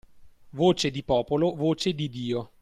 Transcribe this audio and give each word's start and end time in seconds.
Voce 0.53 0.89
di 0.89 1.03
popolo, 1.03 1.53
voce 1.53 1.93
di 1.93 2.09
Dio. 2.09 2.49